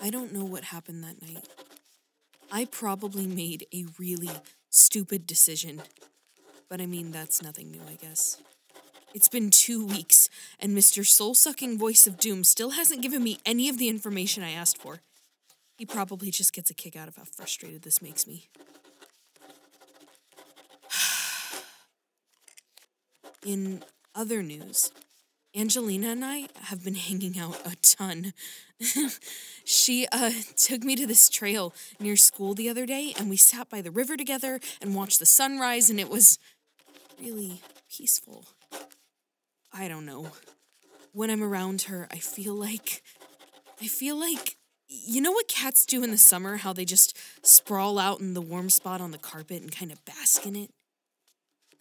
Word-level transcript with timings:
I 0.00 0.10
don't 0.10 0.32
know 0.32 0.44
what 0.44 0.64
happened 0.64 1.02
that 1.02 1.20
night. 1.22 1.46
I 2.50 2.64
probably 2.64 3.26
made 3.26 3.66
a 3.74 3.86
really 3.98 4.30
stupid 4.70 5.26
decision. 5.26 5.82
But 6.68 6.80
I 6.80 6.86
mean, 6.86 7.10
that's 7.10 7.42
nothing 7.42 7.70
new, 7.70 7.80
I 7.88 7.94
guess. 7.94 8.40
It's 9.14 9.28
been 9.28 9.50
two 9.50 9.84
weeks, 9.84 10.28
and 10.60 10.76
Mr. 10.76 11.04
Soul 11.04 11.34
Sucking 11.34 11.78
Voice 11.78 12.06
of 12.06 12.18
Doom 12.18 12.44
still 12.44 12.70
hasn't 12.70 13.02
given 13.02 13.22
me 13.22 13.38
any 13.46 13.68
of 13.68 13.78
the 13.78 13.88
information 13.88 14.42
I 14.42 14.50
asked 14.50 14.78
for. 14.78 15.00
He 15.76 15.86
probably 15.86 16.30
just 16.30 16.52
gets 16.52 16.70
a 16.70 16.74
kick 16.74 16.94
out 16.94 17.08
of 17.08 17.16
how 17.16 17.24
frustrated 17.24 17.82
this 17.82 18.02
makes 18.02 18.26
me. 18.26 18.48
In 23.46 23.82
other 24.14 24.42
news, 24.42 24.92
Angelina 25.58 26.10
and 26.10 26.24
I 26.24 26.46
have 26.62 26.84
been 26.84 26.94
hanging 27.08 27.36
out 27.36 27.60
a 27.66 27.74
ton. 27.82 28.32
she 29.64 30.06
uh, 30.12 30.30
took 30.56 30.84
me 30.84 30.94
to 30.94 31.06
this 31.06 31.28
trail 31.28 31.74
near 31.98 32.14
school 32.14 32.54
the 32.54 32.68
other 32.68 32.86
day, 32.86 33.12
and 33.18 33.28
we 33.28 33.36
sat 33.36 33.68
by 33.68 33.82
the 33.82 33.90
river 33.90 34.16
together 34.16 34.60
and 34.80 34.94
watched 34.94 35.18
the 35.18 35.26
sunrise, 35.26 35.90
and 35.90 35.98
it 35.98 36.08
was 36.08 36.38
really 37.20 37.60
peaceful. 37.90 38.44
I 39.72 39.88
don't 39.88 40.06
know. 40.06 40.30
When 41.12 41.28
I'm 41.28 41.42
around 41.42 41.82
her, 41.82 42.06
I 42.12 42.18
feel 42.18 42.54
like. 42.54 43.02
I 43.82 43.88
feel 43.88 44.18
like. 44.18 44.56
You 44.86 45.20
know 45.20 45.32
what 45.32 45.48
cats 45.48 45.84
do 45.84 46.04
in 46.04 46.12
the 46.12 46.18
summer? 46.18 46.58
How 46.58 46.72
they 46.72 46.84
just 46.84 47.18
sprawl 47.42 47.98
out 47.98 48.20
in 48.20 48.34
the 48.34 48.40
warm 48.40 48.70
spot 48.70 49.00
on 49.00 49.10
the 49.10 49.18
carpet 49.18 49.60
and 49.60 49.74
kind 49.74 49.90
of 49.90 50.02
bask 50.04 50.46
in 50.46 50.54
it? 50.54 50.70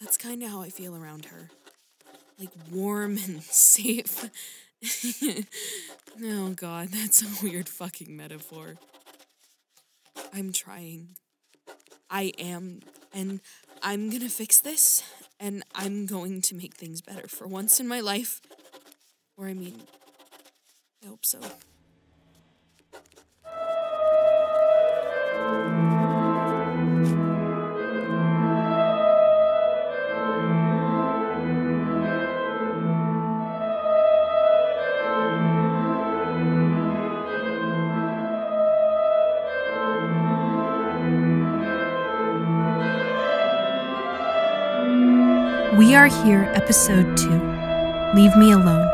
That's 0.02 0.18
kind 0.18 0.42
of 0.44 0.50
how 0.50 0.62
I 0.62 0.70
feel 0.70 0.96
around 0.96 1.26
her. 1.26 1.52
Like 2.40 2.50
warm 2.72 3.18
and 3.18 3.42
safe. 3.44 4.30
oh 6.24 6.50
god, 6.56 6.90
that's 6.90 7.22
a 7.24 7.46
weird 7.46 7.68
fucking 7.68 8.16
metaphor. 8.16 8.76
I'm 10.34 10.52
trying. 10.52 11.16
I 12.10 12.32
am. 12.38 12.82
And 13.14 13.42
I'm 13.82 14.10
gonna 14.10 14.30
fix 14.30 14.60
this. 14.60 15.04
And 15.40 15.64
I'm 15.76 16.08
going 16.08 16.42
to 16.42 16.56
make 16.56 16.74
things 16.74 17.02
better 17.02 17.28
for 17.28 17.46
once 17.48 17.80
in 17.80 17.88
my 17.88 18.00
life. 18.00 18.42
Or, 19.38 19.48
I 19.48 19.54
mean, 19.54 19.84
I 21.04 21.08
hope 21.08 21.24
so. 21.24 21.40
We 45.78 45.94
are 45.94 46.08
here, 46.08 46.52
episode 46.56 47.16
2 47.18 47.30
Leave 48.16 48.36
Me 48.36 48.52
Alone. 48.52 48.90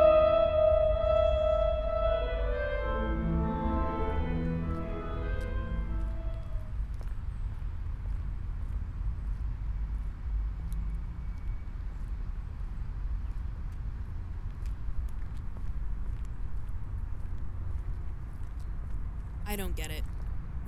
I 19.48 19.56
don't 19.56 19.73
get 19.78 19.89
it. 19.89 20.04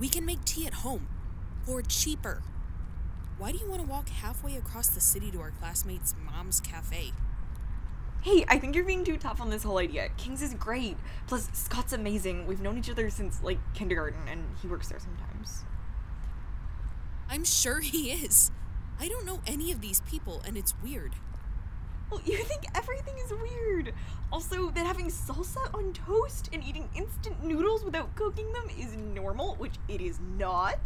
We 0.00 0.08
can 0.08 0.24
make 0.24 0.42
tea 0.46 0.66
at 0.66 0.72
home 0.72 1.08
or 1.68 1.82
cheaper. 1.82 2.42
Why 3.36 3.52
do 3.52 3.58
you 3.58 3.68
want 3.68 3.82
to 3.82 3.86
across 4.56 4.88
the 4.88 5.00
city 5.00 5.30
to 5.30 5.40
our 5.40 5.50
classmate's 5.50 6.14
mom's 6.24 6.60
cafe? 6.60 7.12
Hey, 8.22 8.44
I 8.48 8.58
think 8.58 8.74
you're 8.74 8.84
being 8.84 9.04
too 9.04 9.16
tough 9.16 9.40
on 9.40 9.50
this 9.50 9.62
whole 9.62 9.78
idea. 9.78 10.08
King's 10.16 10.42
is 10.42 10.54
great. 10.54 10.96
Plus, 11.28 11.48
Scott's 11.52 11.92
amazing. 11.92 12.46
We've 12.46 12.60
known 12.60 12.76
each 12.76 12.90
other 12.90 13.08
since, 13.08 13.42
like, 13.42 13.58
kindergarten, 13.74 14.26
and 14.28 14.42
he 14.60 14.66
works 14.66 14.88
there 14.88 14.98
sometimes. 14.98 15.64
I'm 17.28 17.44
sure 17.44 17.80
he 17.80 18.10
is. 18.10 18.50
I 18.98 19.08
don't 19.08 19.26
know 19.26 19.42
any 19.46 19.70
of 19.70 19.80
these 19.80 20.00
people, 20.00 20.42
and 20.46 20.56
it's 20.56 20.74
weird. 20.82 21.14
Well, 22.10 22.20
you 22.24 22.38
think 22.38 22.64
everything 22.74 23.14
is 23.18 23.32
weird. 23.32 23.92
Also, 24.32 24.70
that 24.70 24.86
having 24.86 25.06
salsa 25.06 25.72
on 25.74 25.92
toast 25.92 26.48
and 26.52 26.64
eating 26.64 26.88
instant 26.96 27.44
noodles 27.44 27.84
without 27.84 28.14
cooking 28.14 28.52
them 28.52 28.68
is 28.78 28.96
normal, 28.96 29.54
which 29.56 29.74
it 29.88 30.00
is 30.00 30.18
not. 30.36 30.78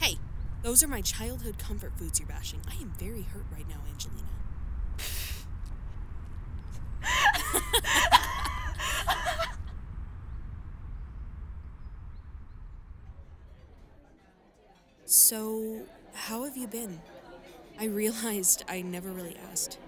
Hey, 0.00 0.16
those 0.62 0.82
are 0.82 0.88
my 0.88 1.00
childhood 1.00 1.58
comfort 1.58 1.92
foods 1.96 2.18
you're 2.18 2.28
bashing. 2.28 2.60
I 2.68 2.74
am 2.80 2.92
very 2.98 3.22
hurt 3.22 3.44
right 3.52 3.68
now, 3.68 3.80
Angelina. 3.90 4.24
so, 15.04 15.82
how 16.14 16.44
have 16.44 16.56
you 16.56 16.66
been? 16.66 17.00
I 17.80 17.84
realized 17.84 18.64
I 18.68 18.82
never 18.82 19.10
really 19.10 19.36
asked. 19.50 19.78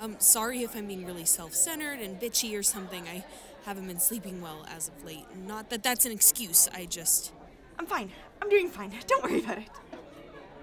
I'm 0.00 0.18
sorry 0.18 0.62
if 0.62 0.74
I'm 0.74 0.88
being 0.88 1.06
really 1.06 1.24
self 1.24 1.54
centered 1.54 2.00
and 2.00 2.20
bitchy 2.20 2.58
or 2.58 2.62
something. 2.64 3.06
I 3.06 3.24
haven't 3.64 3.86
been 3.86 4.00
sleeping 4.00 4.40
well 4.40 4.66
as 4.68 4.88
of 4.88 5.04
late. 5.04 5.24
Not 5.46 5.70
that 5.70 5.84
that's 5.84 6.04
an 6.04 6.10
excuse, 6.12 6.68
I 6.74 6.86
just. 6.86 7.32
I'm 7.78 7.86
fine. 7.86 8.10
I'm 8.40 8.48
doing 8.48 8.68
fine. 8.68 8.92
Don't 9.06 9.22
worry 9.22 9.38
about 9.38 9.58
it. 9.58 9.68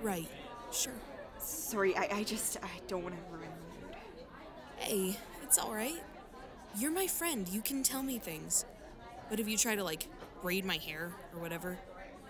Right, 0.02 0.28
sure. 0.72 0.94
Sorry, 1.40 1.96
I, 1.96 2.10
I 2.12 2.24
just 2.24 2.58
I 2.64 2.70
don't 2.88 3.04
want 3.04 3.16
to 3.16 3.22
ruin 3.36 3.50
the 3.50 3.86
mood. 3.88 3.96
Hey, 4.78 5.18
it's 5.44 5.60
alright. 5.60 6.02
You're 6.78 6.92
my 6.92 7.08
friend. 7.08 7.48
You 7.50 7.62
can 7.62 7.84
tell 7.84 8.02
me 8.04 8.18
things. 8.18 8.66
But 9.30 9.40
if 9.40 9.48
you 9.48 9.58
try 9.58 9.76
to, 9.76 9.84
like, 9.84 10.08
braid 10.42 10.64
my 10.64 10.78
hair 10.78 11.12
or 11.34 11.42
whatever, 11.42 11.78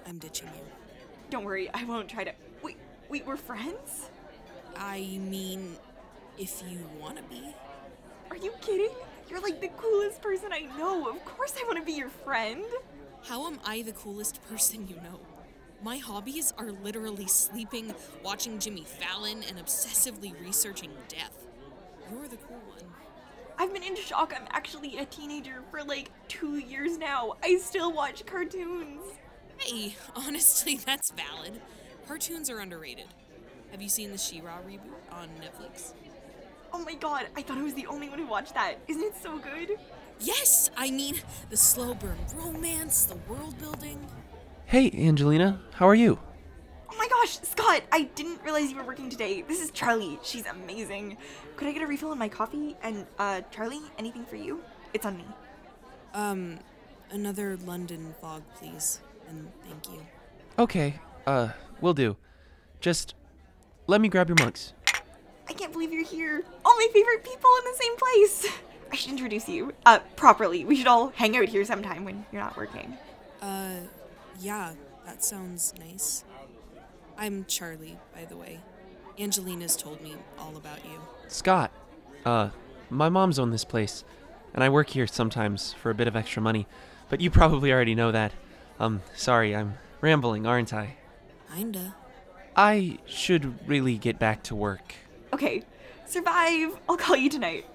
I'm 0.07 0.17
ditching 0.17 0.47
you. 0.47 0.63
Don't 1.29 1.43
worry, 1.43 1.69
I 1.73 1.83
won't 1.83 2.09
try 2.09 2.23
to. 2.23 2.33
Wait, 2.63 2.77
wait, 3.07 3.25
we're 3.27 3.37
friends? 3.37 4.09
I 4.75 5.19
mean, 5.21 5.75
if 6.37 6.63
you 6.67 6.79
want 6.99 7.17
to 7.17 7.23
be. 7.23 7.53
Are 8.31 8.37
you 8.37 8.51
kidding? 8.61 8.91
You're 9.29 9.41
like 9.41 9.61
the 9.61 9.69
coolest 9.69 10.21
person 10.21 10.51
I 10.51 10.61
know. 10.77 11.07
Of 11.07 11.23
course 11.23 11.53
I 11.59 11.65
want 11.65 11.77
to 11.77 11.85
be 11.85 11.93
your 11.93 12.09
friend. 12.09 12.65
How 13.23 13.45
am 13.45 13.59
I 13.63 13.83
the 13.83 13.91
coolest 13.91 14.41
person 14.49 14.87
you 14.87 14.95
know? 14.95 15.19
My 15.81 15.97
hobbies 15.97 16.53
are 16.57 16.71
literally 16.71 17.27
sleeping, 17.27 17.93
watching 18.21 18.59
Jimmy 18.59 18.83
Fallon, 18.83 19.43
and 19.47 19.57
obsessively 19.57 20.33
researching 20.43 20.91
death. 21.07 21.45
You're 22.11 22.27
the 22.27 22.35
cool 22.35 22.57
one. 22.67 22.83
I've 23.57 23.73
been 23.73 23.83
in 23.83 23.95
shock. 23.95 24.33
I'm 24.35 24.47
actually 24.51 24.97
a 24.97 25.05
teenager 25.05 25.63
for 25.71 25.81
like 25.83 26.11
two 26.27 26.57
years 26.57 26.97
now. 26.97 27.33
I 27.43 27.57
still 27.57 27.93
watch 27.93 28.25
cartoons. 28.25 29.03
Hey, 29.57 29.95
honestly, 30.15 30.77
that's 30.85 31.11
valid. 31.11 31.61
Cartoons 32.07 32.49
are 32.49 32.59
underrated. 32.59 33.07
Have 33.71 33.81
you 33.81 33.89
seen 33.89 34.11
the 34.11 34.17
She-Ra 34.17 34.57
reboot 34.67 35.13
on 35.13 35.29
Netflix? 35.39 35.93
Oh 36.73 36.83
my 36.83 36.95
god, 36.95 37.27
I 37.37 37.41
thought 37.41 37.57
I 37.57 37.63
was 37.63 37.73
the 37.73 37.87
only 37.87 38.09
one 38.09 38.19
who 38.19 38.27
watched 38.27 38.53
that. 38.53 38.75
Isn't 38.87 39.03
it 39.03 39.15
so 39.21 39.37
good? 39.37 39.77
Yes, 40.19 40.69
I 40.75 40.91
mean 40.91 41.21
the 41.49 41.57
slow 41.57 41.93
burn 41.93 42.17
romance, 42.35 43.05
the 43.05 43.15
world 43.31 43.57
building. 43.59 44.05
Hey, 44.69 44.91
Angelina, 44.91 45.59
how 45.73 45.87
are 45.87 45.95
you? 45.95 46.19
Oh 46.91 46.95
my 46.95 47.07
gosh, 47.07 47.39
Scott, 47.41 47.81
I 47.91 48.03
didn't 48.13 48.39
realize 48.43 48.69
you 48.69 48.77
were 48.77 48.83
working 48.83 49.09
today. 49.09 49.41
This 49.41 49.59
is 49.59 49.71
Charlie. 49.71 50.19
She's 50.21 50.45
amazing. 50.45 51.17
Could 51.55 51.67
I 51.67 51.71
get 51.71 51.81
a 51.81 51.87
refill 51.87 52.11
on 52.11 52.19
my 52.19 52.29
coffee? 52.29 52.75
And, 52.83 53.07
uh, 53.17 53.41
Charlie, 53.49 53.81
anything 53.97 54.25
for 54.25 54.35
you? 54.35 54.61
It's 54.93 55.07
on 55.07 55.17
me. 55.17 55.25
Um, 56.13 56.59
another 57.09 57.57
London 57.65 58.13
fog, 58.21 58.43
please, 58.57 58.99
and 59.27 59.51
thank 59.67 59.91
you. 59.91 60.05
Okay, 60.59 60.99
uh, 61.25 61.49
will 61.81 61.95
do. 61.95 62.15
Just 62.79 63.15
let 63.87 64.01
me 64.01 64.07
grab 64.07 64.29
your 64.29 64.37
mugs. 64.39 64.73
I 65.47 65.53
can't 65.53 65.71
believe 65.73 65.91
you're 65.91 66.05
here. 66.05 66.43
All 66.63 66.75
my 66.77 66.87
favorite 66.93 67.23
people 67.23 67.49
in 67.57 67.71
the 67.71 67.77
same 67.79 67.95
place. 67.97 68.47
I 68.91 68.95
should 68.95 69.09
introduce 69.09 69.49
you, 69.49 69.73
uh, 69.87 69.97
properly. 70.15 70.63
We 70.63 70.75
should 70.75 70.85
all 70.85 71.09
hang 71.15 71.35
out 71.35 71.49
here 71.49 71.65
sometime 71.65 72.05
when 72.05 72.23
you're 72.31 72.43
not 72.43 72.55
working. 72.55 72.95
Uh, 73.41 73.77
yeah, 74.39 74.73
that 75.05 75.23
sounds 75.23 75.73
nice. 75.79 76.23
I'm 77.17 77.45
Charlie, 77.45 77.97
by 78.15 78.25
the 78.25 78.37
way. 78.37 78.59
Angelina's 79.19 79.75
told 79.75 80.01
me 80.01 80.15
all 80.37 80.55
about 80.55 80.83
you. 80.85 80.99
Scott, 81.27 81.71
uh, 82.25 82.49
my 82.89 83.09
mom's 83.09 83.37
owned 83.37 83.51
this 83.51 83.65
place, 83.65 84.03
and 84.53 84.63
I 84.63 84.69
work 84.69 84.89
here 84.89 85.07
sometimes 85.07 85.73
for 85.73 85.89
a 85.89 85.95
bit 85.95 86.07
of 86.07 86.15
extra 86.15 86.41
money, 86.41 86.67
but 87.09 87.19
you 87.19 87.29
probably 87.29 87.73
already 87.73 87.95
know 87.95 88.11
that. 88.11 88.31
Um, 88.79 89.01
sorry, 89.15 89.55
I'm 89.55 89.77
rambling, 89.99 90.47
aren't 90.47 90.73
I? 90.73 90.95
Kinda. 91.53 91.95
I 92.55 92.99
should 93.05 93.67
really 93.67 93.97
get 93.97 94.19
back 94.19 94.43
to 94.43 94.55
work. 94.55 94.93
Okay, 95.33 95.63
survive. 96.05 96.77
I'll 96.87 96.97
call 96.97 97.15
you 97.15 97.29
tonight. 97.29 97.65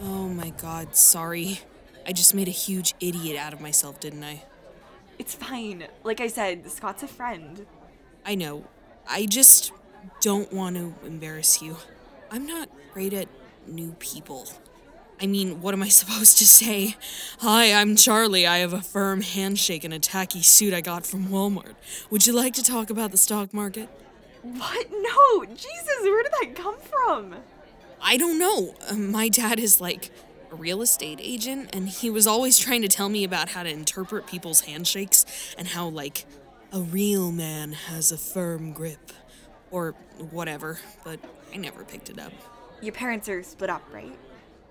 Oh 0.00 0.28
my 0.28 0.50
god, 0.50 0.94
sorry. 0.94 1.60
I 2.06 2.12
just 2.12 2.34
made 2.34 2.48
a 2.48 2.52
huge 2.52 2.94
idiot 3.00 3.36
out 3.36 3.52
of 3.52 3.60
myself, 3.60 4.00
didn't 4.00 4.24
I? 4.24 4.42
It's 5.18 5.34
fine. 5.34 5.86
Like 6.02 6.20
I 6.20 6.26
said, 6.28 6.70
Scott's 6.70 7.02
a 7.02 7.06
friend. 7.08 7.66
I 8.26 8.34
know. 8.34 8.64
I 9.08 9.26
just 9.26 9.72
don't 10.20 10.52
want 10.52 10.76
to 10.76 10.94
embarrass 11.06 11.62
you. 11.62 11.76
I'm 12.30 12.46
not 12.46 12.68
great 12.92 13.12
at 13.12 13.28
new 13.66 13.92
people. 13.98 14.48
I 15.20 15.26
mean, 15.26 15.62
what 15.62 15.72
am 15.72 15.82
I 15.82 15.88
supposed 16.00 16.38
to 16.38 16.46
say? 16.46 16.96
Hi, 17.40 17.72
I'm 17.72 17.96
Charlie. 17.96 18.46
I 18.46 18.58
have 18.58 18.72
a 18.72 18.80
firm 18.82 19.20
handshake 19.22 19.84
and 19.84 19.94
a 19.94 19.98
tacky 19.98 20.42
suit 20.42 20.74
I 20.74 20.80
got 20.80 21.06
from 21.06 21.28
Walmart. 21.28 21.74
Would 22.10 22.26
you 22.26 22.32
like 22.32 22.54
to 22.54 22.62
talk 22.62 22.90
about 22.90 23.12
the 23.12 23.16
stock 23.16 23.54
market? 23.54 23.88
What? 24.42 24.88
No! 24.90 25.44
Jesus, 25.46 26.02
where 26.02 26.22
did 26.22 26.32
that 26.40 26.54
come 26.54 26.76
from? 26.80 27.36
I 28.02 28.18
don't 28.18 28.38
know. 28.38 28.74
Uh, 28.90 28.94
My 28.94 29.28
dad 29.30 29.58
is 29.58 29.80
like 29.80 30.10
a 30.54 30.56
real 30.56 30.82
estate 30.82 31.18
agent, 31.20 31.68
and 31.72 31.88
he 31.88 32.08
was 32.08 32.26
always 32.28 32.58
trying 32.58 32.80
to 32.82 32.88
tell 32.88 33.08
me 33.08 33.24
about 33.24 33.50
how 33.50 33.64
to 33.64 33.68
interpret 33.68 34.26
people's 34.26 34.62
handshakes 34.62 35.26
and 35.58 35.68
how, 35.68 35.88
like, 35.88 36.26
a 36.72 36.78
real 36.80 37.32
man 37.32 37.72
has 37.72 38.12
a 38.12 38.16
firm 38.16 38.72
grip. 38.72 39.12
Or 39.72 39.96
whatever, 40.30 40.78
but 41.02 41.18
I 41.52 41.56
never 41.56 41.82
picked 41.82 42.08
it 42.08 42.20
up. 42.20 42.32
Your 42.80 42.92
parents 42.92 43.28
are 43.28 43.42
split 43.42 43.70
up, 43.70 43.82
right? 43.92 44.16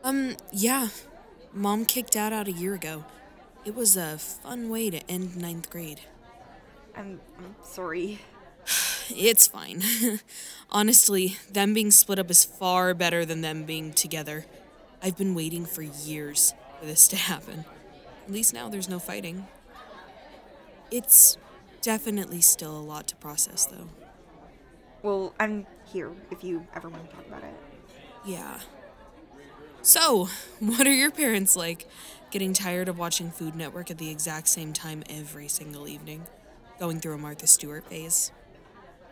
Um, 0.01 0.37
yeah. 0.53 0.87
Mom 1.51 1.83
kicked 1.83 2.15
out 2.15 2.31
out 2.31 2.47
a 2.47 2.53
year 2.53 2.73
ago. 2.73 3.03
It 3.65 3.75
was 3.75 3.97
a 3.97 4.17
fun 4.17 4.69
way 4.69 4.89
to 4.89 4.99
end 5.11 5.35
ninth 5.35 5.69
grade. 5.69 5.99
I'm, 6.95 7.19
I'm 7.37 7.55
sorry. 7.63 8.21
It's 9.09 9.47
fine. 9.47 9.83
Honestly, 10.69 11.35
them 11.51 11.73
being 11.73 11.91
split 11.91 12.17
up 12.19 12.31
is 12.31 12.45
far 12.45 12.93
better 12.93 13.25
than 13.25 13.41
them 13.41 13.65
being 13.65 13.91
together. 13.91 14.45
I've 15.03 15.17
been 15.17 15.35
waiting 15.35 15.65
for 15.65 15.81
years 15.81 16.53
for 16.79 16.85
this 16.85 17.09
to 17.09 17.17
happen. 17.17 17.65
At 18.25 18.31
least 18.31 18.53
now 18.53 18.69
there's 18.69 18.87
no 18.87 18.99
fighting. 18.99 19.45
It's 20.91 21.37
definitely 21.81 22.39
still 22.39 22.77
a 22.77 22.79
lot 22.79 23.07
to 23.07 23.15
process, 23.17 23.65
though. 23.65 23.89
Well, 25.01 25.35
I'm 25.41 25.67
here 25.91 26.13
if 26.31 26.41
you 26.41 26.65
ever 26.73 26.87
want 26.87 27.09
to 27.09 27.15
talk 27.15 27.27
about 27.27 27.43
it. 27.43 27.53
Yeah. 28.23 28.61
So, 29.81 30.29
what 30.59 30.87
are 30.87 30.93
your 30.93 31.11
parents 31.11 31.57
like? 31.57 31.85
Getting 32.31 32.53
tired 32.53 32.87
of 32.87 32.97
watching 32.97 33.29
Food 33.29 33.55
Network 33.55 33.91
at 33.91 33.97
the 33.97 34.09
exact 34.09 34.47
same 34.47 34.71
time 34.71 35.03
every 35.09 35.49
single 35.49 35.85
evening? 35.85 36.25
Going 36.79 37.01
through 37.01 37.15
a 37.15 37.17
Martha 37.17 37.45
Stewart 37.45 37.85
phase? 37.89 38.31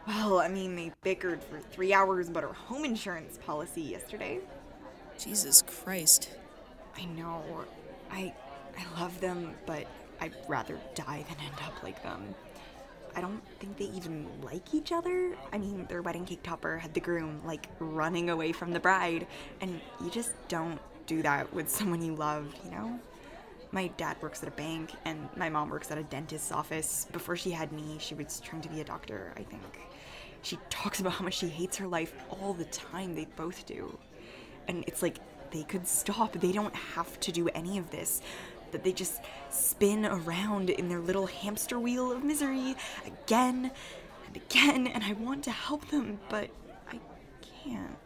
Well, 0.08 0.40
I 0.40 0.48
mean, 0.48 0.78
they 0.78 0.94
bickered 1.04 1.44
for 1.44 1.60
three 1.60 1.94
hours 1.94 2.30
about 2.30 2.46
our 2.46 2.54
home 2.54 2.86
insurance 2.86 3.38
policy 3.46 3.82
yesterday. 3.82 4.40
Jesus 5.22 5.62
Christ. 5.62 6.32
I 6.98 7.06
know. 7.06 7.44
I 8.10 8.34
I 8.76 9.00
love 9.00 9.22
them, 9.22 9.54
but 9.68 9.86
I'd 10.20 10.34
rather 10.48 10.80
die 10.96 11.24
than 11.30 11.38
end 11.46 11.56
up 11.64 11.84
like 11.84 12.02
them. 12.02 12.34
I 13.16 13.22
don't 13.22 13.42
think 13.60 13.78
they 13.78 13.86
even 13.96 14.28
like 14.42 14.74
each 14.74 14.92
other. 14.92 15.36
I 15.54 15.60
mean, 15.60 15.86
their 15.90 16.02
wedding 16.02 16.26
cake 16.26 16.42
topper 16.42 16.78
had 16.78 16.94
the 16.96 17.02
groom 17.02 17.40
like 17.46 17.68
running 17.80 18.32
away 18.32 18.52
from 18.52 18.72
the 18.72 18.80
bride, 18.80 19.28
and 19.60 19.80
you 20.04 20.10
just 20.10 20.32
don't 20.48 20.80
do 21.06 21.22
that 21.22 21.54
with 21.54 21.70
someone 21.70 22.02
you 22.02 22.16
love, 22.16 22.48
you 22.66 22.72
know? 22.72 23.00
My 23.72 23.88
dad 23.98 24.18
works 24.22 24.42
at 24.42 24.50
a 24.50 24.54
bank, 24.54 24.92
and 25.06 25.30
my 25.36 25.50
mom 25.50 25.70
works 25.70 25.92
at 25.92 25.98
a 25.98 26.04
dentist's 26.04 26.52
office. 26.52 27.08
Before 27.12 27.36
she 27.36 27.52
had 27.52 27.72
me, 27.72 27.98
she 28.00 28.16
was 28.16 28.40
trying 28.40 28.62
to 28.62 28.70
be 28.70 28.82
a 28.82 28.84
doctor, 28.84 29.34
I 29.38 29.44
think. 29.44 29.62
She 30.42 30.58
talks 30.70 31.00
about 31.00 31.14
how 31.14 31.24
much 31.24 31.36
she 31.36 31.48
hates 31.48 31.78
her 31.78 31.88
life 31.88 32.14
all 32.30 32.54
the 32.54 32.66
time. 32.66 33.14
They 33.14 33.26
both 33.36 33.66
do. 33.66 33.98
And 34.68 34.84
it's 34.88 35.02
like 35.02 35.18
they 35.52 35.64
could 35.64 35.88
stop. 35.88 36.34
They 36.34 36.52
don't 36.52 36.76
have 36.76 37.20
to 37.22 37.32
do 37.32 37.50
any 37.50 37.78
of 37.78 37.92
this. 37.92 38.22
That 38.72 38.84
they 38.84 38.94
just 38.94 39.20
spin 39.50 40.06
around 40.06 40.70
in 40.70 40.88
their 40.88 41.00
little 41.00 41.28
hamster 41.28 41.78
wheel 41.78 42.12
of 42.12 42.24
misery 42.24 42.76
again 43.06 43.72
and 44.28 44.36
again. 44.36 44.88
And 44.88 45.04
I 45.04 45.14
want 45.14 45.44
to 45.46 45.52
help 45.52 45.90
them, 45.90 46.20
but 46.30 46.50
I 46.90 47.00
can't. 47.64 47.98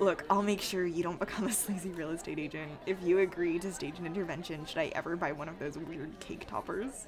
Look, 0.00 0.24
I'll 0.28 0.42
make 0.42 0.60
sure 0.60 0.84
you 0.86 1.02
don't 1.02 1.18
become 1.20 1.46
a 1.46 1.52
sleazy 1.52 1.90
real 1.90 2.10
estate 2.10 2.38
agent. 2.38 2.72
If 2.86 3.02
you 3.02 3.20
agree 3.20 3.58
to 3.60 3.72
stage 3.72 3.98
an 3.98 4.06
intervention, 4.06 4.66
should 4.66 4.78
I 4.78 4.90
ever 4.94 5.16
buy 5.16 5.32
one 5.32 5.48
of 5.48 5.58
those 5.58 5.78
weird 5.78 6.18
cake 6.20 6.46
toppers? 6.48 7.06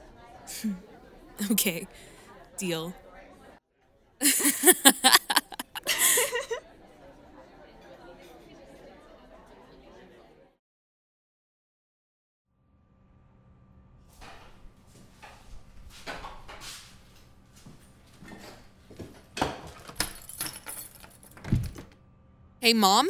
Okay, 1.50 1.86
deal. 2.56 2.94
Hey, 22.66 22.72
Mom? 22.72 23.08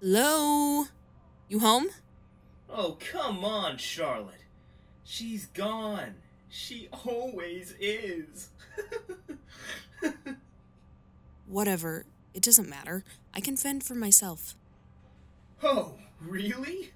Hello? 0.00 0.86
You 1.50 1.58
home? 1.58 1.88
Oh, 2.66 2.96
come 3.12 3.44
on, 3.44 3.76
Charlotte. 3.76 4.40
She's 5.04 5.44
gone. 5.44 6.14
She 6.48 6.88
always 7.04 7.74
is. 7.78 8.48
Whatever. 11.46 12.06
It 12.32 12.42
doesn't 12.42 12.70
matter. 12.70 13.04
I 13.34 13.40
can 13.40 13.54
fend 13.54 13.84
for 13.84 13.94
myself. 13.94 14.54
oh, 15.62 15.96
really? 16.18 16.92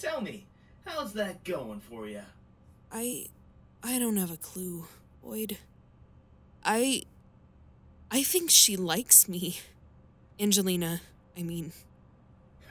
Tell 0.00 0.22
me, 0.22 0.46
how's 0.86 1.12
that 1.12 1.44
going 1.44 1.80
for 1.80 2.06
you? 2.06 2.22
I 2.90 3.26
I 3.82 3.98
don't 3.98 4.16
have 4.16 4.30
a 4.30 4.38
clue, 4.38 4.86
Void. 5.22 5.58
I 6.64 7.02
I 8.10 8.22
think 8.22 8.50
she 8.50 8.78
likes 8.78 9.28
me. 9.28 9.58
Angelina, 10.40 11.00
I 11.36 11.42
mean. 11.42 11.72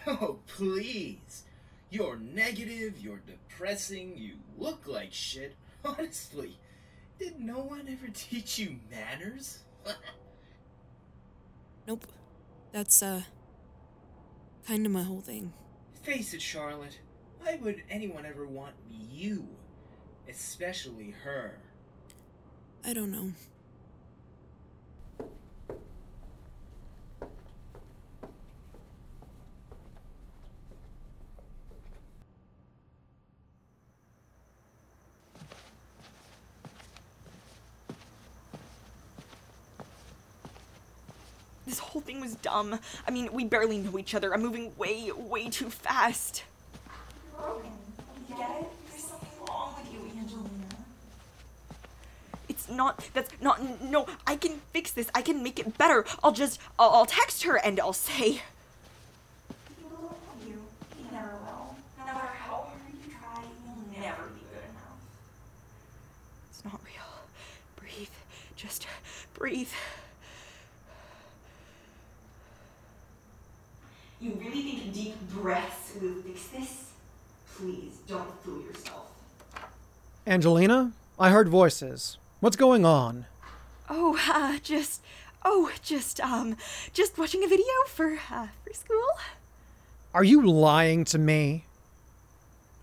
Oh, 0.08 0.40
please. 0.48 1.44
You're 1.90 2.18
negative, 2.18 3.00
you're 3.00 3.22
depressing, 3.26 4.18
you 4.18 4.36
look 4.58 4.88
like 4.88 5.14
shit. 5.14 5.56
Honestly, 5.86 6.58
did 7.20 7.40
no 7.40 7.60
one 7.60 7.88
ever 7.90 8.08
teach 8.14 8.60
you 8.60 8.78
manners? 8.90 9.60
Nope. 11.88 12.06
That's 12.72 13.02
uh 13.02 13.24
kind 14.68 14.86
of 14.86 14.92
my 14.92 15.02
whole 15.02 15.20
thing. 15.20 15.52
Face 16.04 16.32
it, 16.34 16.42
Charlotte. 16.42 17.00
Why 17.42 17.58
would 17.62 17.82
anyone 17.90 18.24
ever 18.26 18.46
want 18.46 18.76
you? 18.90 19.48
Especially 20.30 21.16
her. 21.24 21.58
I 22.86 22.94
don't 22.94 23.12
know. 23.12 23.32
Was 42.22 42.36
dumb. 42.36 42.80
I 43.08 43.12
mean, 43.12 43.34
we 43.34 43.44
barely 43.44 43.80
know 43.80 43.98
each 43.98 44.16
other. 44.16 44.34
I'm 44.34 44.42
moving 44.42 44.72
way, 44.78 45.12
way 45.12 45.50
too 45.50 45.70
fast. 45.70 46.44
It's 52.48 52.70
not. 52.70 53.10
That's 53.14 53.32
not. 53.42 53.82
No, 53.82 54.06
I 54.28 54.36
can 54.36 54.62
fix 54.72 54.92
this. 54.92 55.10
I 55.16 55.22
can 55.22 55.42
make 55.42 55.58
it 55.58 55.78
better. 55.78 56.06
I'll 56.22 56.32
just. 56.32 56.60
I'll, 56.78 56.90
I'll 56.92 57.06
text 57.06 57.44
her 57.44 57.56
and 57.58 57.80
I'll 57.80 57.94
say. 57.94 58.42
People 59.68 59.90
don't 59.90 60.04
love 60.04 60.48
you. 60.48 60.62
You 61.00 61.12
never 61.12 61.30
will. 61.30 61.76
No 61.98 62.06
matter 62.06 62.20
how 62.20 62.56
hard 62.56 62.82
you 62.92 63.12
try, 63.12 63.42
you'll 63.66 64.02
never 64.02 64.24
be 64.30 64.42
good 64.52 64.64
enough. 64.70 65.00
It's 66.52 66.64
not 66.66 66.80
real. 66.84 67.10
Breathe. 67.78 68.10
Just 68.58 68.86
breathe. 69.34 69.70
You 74.22 74.38
really 74.40 74.62
think 74.62 74.94
deep 74.94 75.20
breaths 75.32 75.94
will 76.00 76.14
fix 76.22 76.46
this? 76.50 76.92
Please 77.56 77.98
don't 78.08 78.32
fool 78.44 78.62
yourself. 78.62 79.08
Angelina, 80.28 80.92
I 81.20 81.32
heard 81.32 81.50
voices. 81.50 82.20
What's 82.40 82.56
going 82.56 82.86
on? 82.86 83.26
Oh, 83.90 84.20
uh, 84.32 84.60
just, 84.60 85.02
oh, 85.44 85.72
just, 85.82 86.20
um, 86.20 86.56
just 86.94 87.18
watching 87.18 87.44
a 87.44 87.48
video 87.48 87.66
for, 87.88 88.20
uh, 88.30 88.50
for 88.64 88.74
school. 88.74 89.10
Are 90.14 90.24
you 90.24 90.46
lying 90.48 91.04
to 91.06 91.18
me? 91.18 91.66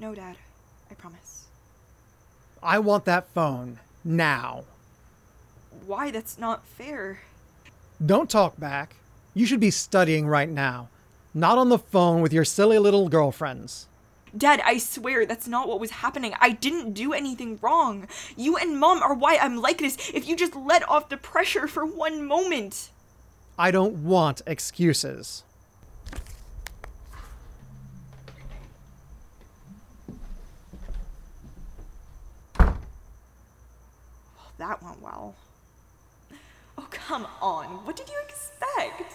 No, 0.00 0.16
Dad. 0.16 0.38
I 0.90 0.94
promise. 0.94 1.46
I 2.60 2.80
want 2.80 3.04
that 3.04 3.28
phone 3.32 3.78
now. 4.02 4.64
Why? 5.86 6.10
That's 6.10 6.36
not 6.36 6.66
fair. 6.66 7.20
Don't 8.04 8.28
talk 8.28 8.58
back. 8.58 8.96
You 9.34 9.46
should 9.46 9.60
be 9.60 9.70
studying 9.70 10.26
right 10.26 10.48
now. 10.48 10.88
Not 11.34 11.58
on 11.58 11.68
the 11.68 11.78
phone 11.78 12.22
with 12.22 12.32
your 12.32 12.44
silly 12.44 12.78
little 12.78 13.08
girlfriends. 13.08 13.86
Dad, 14.36 14.60
I 14.64 14.78
swear 14.78 15.26
that's 15.26 15.48
not 15.48 15.68
what 15.68 15.80
was 15.80 15.90
happening. 15.90 16.34
I 16.40 16.50
didn't 16.50 16.92
do 16.92 17.12
anything 17.12 17.58
wrong. 17.62 18.08
You 18.36 18.56
and 18.56 18.78
Mom 18.78 19.02
are 19.02 19.14
why 19.14 19.38
I'm 19.40 19.56
like 19.56 19.78
this. 19.78 20.10
If 20.12 20.28
you 20.28 20.36
just 20.36 20.54
let 20.54 20.88
off 20.88 21.08
the 21.08 21.16
pressure 21.16 21.66
for 21.66 21.84
one 21.84 22.24
moment. 22.26 22.90
I 23.58 23.70
don't 23.70 24.04
want 24.04 24.42
excuses. 24.46 25.42
Oh, 32.60 32.74
that 34.58 34.82
went 34.82 35.02
well. 35.02 35.34
Oh, 36.76 36.86
come 36.90 37.26
on. 37.40 37.66
What 37.84 37.96
did 37.96 38.08
you 38.08 38.18
expect? 38.26 39.14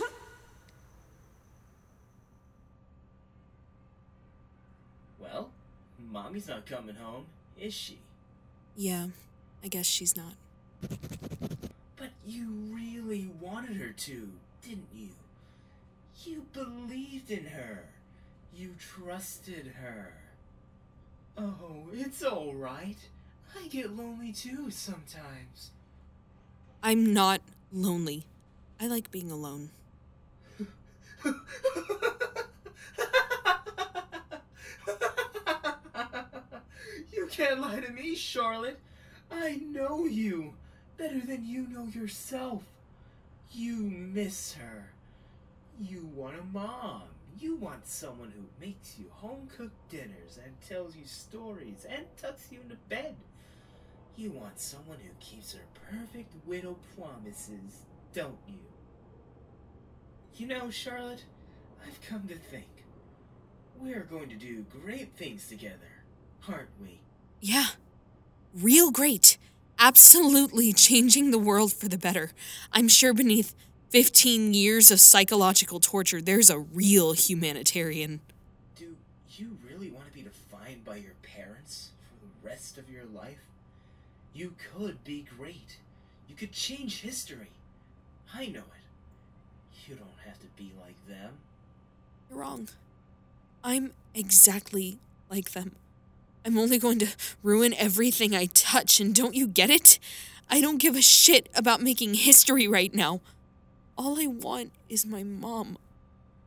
Well, 5.18 5.50
Mommy's 6.10 6.48
not 6.48 6.66
coming 6.66 6.96
home, 6.96 7.26
is 7.58 7.74
she? 7.74 7.98
Yeah, 8.76 9.06
I 9.64 9.68
guess 9.68 9.86
she's 9.86 10.16
not. 10.16 10.34
But 11.96 12.10
you 12.26 12.48
really 12.70 13.30
wanted 13.40 13.76
her 13.76 13.90
to, 13.90 14.28
didn't 14.62 14.88
you? 14.94 15.08
You 16.24 16.46
believed 16.52 17.30
in 17.30 17.46
her. 17.46 17.84
You 18.54 18.74
trusted 18.78 19.72
her. 19.80 20.14
Oh, 21.38 21.88
it's 21.92 22.24
alright. 22.24 22.96
I 23.58 23.68
get 23.68 23.96
lonely 23.96 24.32
too 24.32 24.70
sometimes. 24.70 25.70
I'm 26.82 27.12
not 27.12 27.40
lonely. 27.72 28.24
I 28.80 28.86
like 28.86 29.10
being 29.10 29.30
alone. 29.30 29.70
can't 37.36 37.60
lie 37.60 37.80
to 37.80 37.92
me, 37.92 38.14
Charlotte. 38.14 38.78
I 39.30 39.56
know 39.56 40.06
you 40.06 40.54
better 40.96 41.20
than 41.20 41.44
you 41.44 41.66
know 41.68 41.84
yourself. 41.84 42.62
You 43.52 43.76
miss 43.76 44.54
her. 44.54 44.92
You 45.78 46.08
want 46.14 46.38
a 46.38 46.44
mom. 46.44 47.02
You 47.38 47.56
want 47.56 47.86
someone 47.86 48.32
who 48.34 48.44
makes 48.58 48.98
you 48.98 49.10
home 49.10 49.48
cooked 49.54 49.90
dinners 49.90 50.38
and 50.42 50.58
tells 50.66 50.96
you 50.96 51.04
stories 51.04 51.86
and 51.86 52.06
tucks 52.16 52.48
you 52.50 52.60
into 52.62 52.76
bed. 52.88 53.16
You 54.16 54.30
want 54.30 54.58
someone 54.58 54.98
who 55.02 55.10
keeps 55.20 55.52
her 55.52 55.60
perfect 55.90 56.32
widow 56.46 56.78
promises, 56.98 57.84
don't 58.14 58.38
you? 58.48 58.60
You 60.36 60.46
know, 60.46 60.70
Charlotte, 60.70 61.24
I've 61.86 62.00
come 62.00 62.26
to 62.28 62.36
think. 62.36 62.64
We're 63.78 64.04
going 64.04 64.30
to 64.30 64.36
do 64.36 64.64
great 64.82 65.12
things 65.18 65.48
together, 65.48 66.02
aren't 66.48 66.70
we? 66.80 67.00
Yeah, 67.40 67.66
real 68.54 68.90
great. 68.90 69.38
Absolutely 69.78 70.72
changing 70.72 71.30
the 71.30 71.38
world 71.38 71.72
for 71.72 71.88
the 71.88 71.98
better. 71.98 72.30
I'm 72.72 72.88
sure 72.88 73.12
beneath 73.12 73.54
15 73.90 74.54
years 74.54 74.90
of 74.90 75.00
psychological 75.00 75.80
torture, 75.80 76.20
there's 76.20 76.50
a 76.50 76.58
real 76.58 77.12
humanitarian. 77.12 78.20
Do 78.76 78.96
you 79.36 79.58
really 79.68 79.90
want 79.90 80.06
to 80.06 80.12
be 80.12 80.22
defined 80.22 80.84
by 80.84 80.96
your 80.96 81.14
parents 81.22 81.90
for 82.08 82.26
the 82.26 82.48
rest 82.48 82.78
of 82.78 82.90
your 82.90 83.04
life? 83.04 83.38
You 84.34 84.54
could 84.74 85.02
be 85.04 85.26
great. 85.38 85.78
You 86.28 86.34
could 86.34 86.52
change 86.52 87.00
history. 87.00 87.50
I 88.34 88.46
know 88.46 88.60
it. 88.60 89.88
You 89.88 89.94
don't 89.94 90.08
have 90.26 90.38
to 90.40 90.46
be 90.56 90.72
like 90.80 90.96
them. 91.08 91.34
You're 92.28 92.40
wrong. 92.40 92.68
I'm 93.62 93.92
exactly 94.14 94.98
like 95.30 95.52
them. 95.52 95.76
I'm 96.46 96.56
only 96.56 96.78
going 96.78 97.00
to 97.00 97.08
ruin 97.42 97.74
everything 97.74 98.32
I 98.32 98.46
touch, 98.46 99.00
and 99.00 99.12
don't 99.12 99.34
you 99.34 99.48
get 99.48 99.68
it? 99.68 99.98
I 100.48 100.60
don't 100.60 100.78
give 100.78 100.94
a 100.94 101.02
shit 101.02 101.48
about 101.56 101.82
making 101.82 102.14
history 102.14 102.68
right 102.68 102.94
now. 102.94 103.20
All 103.98 104.20
I 104.20 104.28
want 104.28 104.70
is 104.88 105.04
my 105.04 105.24
mom. 105.24 105.76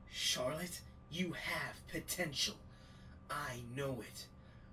Charlotte, 0.09 0.79
you 1.11 1.33
have 1.33 1.85
potential. 1.91 2.55
I 3.29 3.57
know 3.75 3.97
it. 3.99 4.25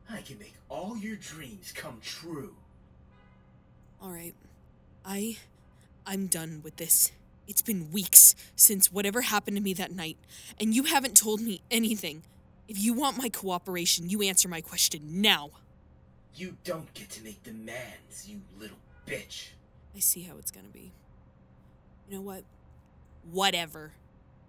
I 0.08 0.20
can 0.20 0.38
make 0.38 0.54
all 0.68 0.96
your 0.96 1.16
dreams 1.16 1.72
come 1.74 1.98
true. 2.04 2.54
All 4.00 4.10
right. 4.10 4.34
I 5.04 5.38
I'm 6.06 6.28
done 6.28 6.60
with 6.62 6.76
this. 6.76 7.10
It's 7.48 7.62
been 7.62 7.90
weeks 7.90 8.36
since 8.54 8.92
whatever 8.92 9.22
happened 9.22 9.56
to 9.56 9.62
me 9.62 9.74
that 9.74 9.90
night, 9.90 10.18
and 10.60 10.72
you 10.72 10.84
haven't 10.84 11.16
told 11.16 11.40
me 11.40 11.62
anything. 11.68 12.22
If 12.68 12.82
you 12.82 12.94
want 12.94 13.16
my 13.16 13.28
cooperation, 13.28 14.10
you 14.10 14.22
answer 14.22 14.48
my 14.48 14.60
question 14.60 15.20
now. 15.20 15.50
You 16.34 16.56
don't 16.64 16.92
get 16.94 17.10
to 17.10 17.22
make 17.22 17.42
demands, 17.42 18.28
you 18.28 18.40
little 18.58 18.76
bitch. 19.06 19.48
I 19.94 20.00
see 20.00 20.22
how 20.22 20.36
it's 20.38 20.50
gonna 20.50 20.68
be. 20.68 20.92
You 22.08 22.16
know 22.16 22.22
what? 22.22 22.42
Whatever. 23.30 23.92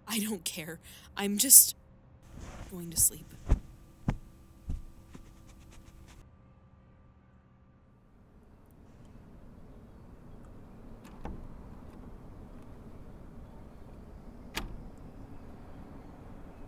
I 0.06 0.18
don't 0.18 0.44
care. 0.44 0.80
I'm 1.16 1.38
just 1.38 1.76
going 2.70 2.90
to 2.90 2.96
sleep. 2.96 3.26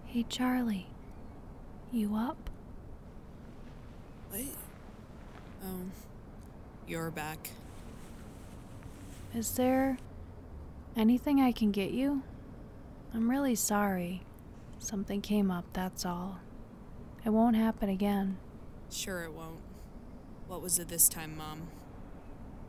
Hey, 0.06 0.24
Charlie. 0.28 0.88
You 1.92 2.14
up? 2.14 2.48
What? 4.30 4.42
Oh, 5.64 5.66
um, 5.66 5.92
you're 6.86 7.10
back. 7.10 7.50
Is 9.34 9.50
there 9.52 9.98
anything 10.96 11.40
I 11.40 11.50
can 11.50 11.72
get 11.72 11.90
you? 11.90 12.22
I'm 13.12 13.28
really 13.28 13.56
sorry. 13.56 14.22
Something 14.78 15.20
came 15.20 15.50
up, 15.50 15.64
that's 15.72 16.06
all. 16.06 16.38
It 17.24 17.30
won't 17.30 17.56
happen 17.56 17.88
again. 17.88 18.38
Sure, 18.88 19.24
it 19.24 19.32
won't. 19.32 19.58
What 20.46 20.62
was 20.62 20.78
it 20.78 20.86
this 20.86 21.08
time, 21.08 21.36
Mom? 21.36 21.62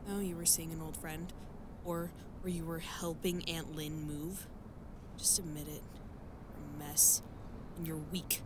Oh, 0.09 0.19
you 0.19 0.35
were 0.35 0.47
seeing 0.47 0.71
an 0.71 0.81
old 0.81 0.97
friend? 0.97 1.31
Or, 1.85 2.09
or 2.43 2.49
you 2.49 2.65
were 2.65 2.79
helping 2.79 3.47
Aunt 3.47 3.75
Lynn 3.75 4.01
move? 4.01 4.47
Just 5.15 5.37
admit 5.37 5.67
it. 5.67 5.83
You're 6.57 6.87
a 6.87 6.89
mess. 6.89 7.21
And 7.77 7.85
you're 7.85 8.01
weak 8.11 8.41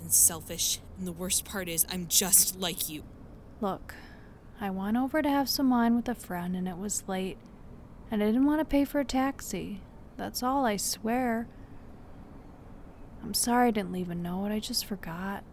and 0.00 0.12
selfish. 0.12 0.80
And 0.98 1.06
the 1.06 1.12
worst 1.12 1.44
part 1.44 1.68
is, 1.68 1.86
I'm 1.88 2.06
just 2.06 2.58
like 2.58 2.88
you. 2.88 3.02
Look, 3.60 3.94
I 4.60 4.70
went 4.70 4.96
over 4.96 5.22
to 5.22 5.28
have 5.28 5.48
some 5.48 5.70
wine 5.70 5.96
with 5.96 6.08
a 6.08 6.14
friend 6.14 6.56
and 6.56 6.68
it 6.68 6.78
was 6.78 7.04
late, 7.06 7.38
and 8.10 8.22
I 8.22 8.26
didn't 8.26 8.46
want 8.46 8.60
to 8.60 8.64
pay 8.64 8.84
for 8.84 9.00
a 9.00 9.04
taxi. 9.04 9.80
That's 10.16 10.42
all, 10.42 10.64
I 10.64 10.76
swear. 10.76 11.48
I'm 13.22 13.34
sorry 13.34 13.68
I 13.68 13.72
didn't 13.72 13.92
leave 13.92 14.10
a 14.10 14.14
note, 14.14 14.52
I 14.52 14.60
just 14.60 14.86
forgot. 14.86 15.44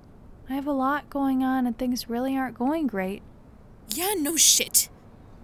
I 0.49 0.53
have 0.53 0.67
a 0.67 0.73
lot 0.73 1.09
going 1.09 1.43
on 1.43 1.65
and 1.65 1.77
things 1.77 2.09
really 2.09 2.37
aren't 2.37 2.57
going 2.57 2.87
great. 2.87 3.23
Yeah, 3.89 4.13
no 4.17 4.35
shit. 4.35 4.89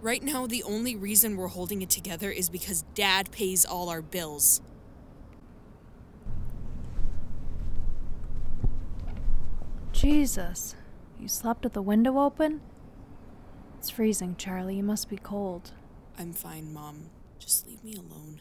Right 0.01 0.23
now, 0.23 0.47
the 0.47 0.63
only 0.63 0.95
reason 0.95 1.35
we're 1.35 1.47
holding 1.47 1.81
it 1.81 1.89
together 1.89 2.31
is 2.31 2.49
because 2.49 2.83
Dad 2.93 3.31
pays 3.31 3.65
all 3.65 3.89
our 3.89 4.01
bills. 4.01 4.61
Jesus, 9.99 10.77
you 11.19 11.27
slept 11.27 11.65
with 11.65 11.73
the 11.73 11.81
window 11.81 12.19
open? 12.19 12.61
It's 13.77 13.89
freezing, 13.89 14.37
Charlie. 14.37 14.77
You 14.77 14.83
must 14.83 15.09
be 15.09 15.17
cold. 15.17 15.71
I'm 16.17 16.31
fine, 16.31 16.73
Mom. 16.73 17.09
Just 17.37 17.67
leave 17.67 17.83
me 17.83 17.95
alone. 17.95 18.39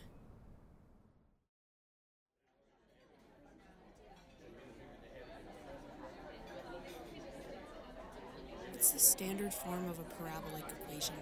What's 8.70 8.92
the 8.92 9.00
standard 9.00 9.52
form 9.52 9.88
of 9.88 9.98
a 9.98 10.04
parabolic 10.14 10.64
equation? 10.80 11.16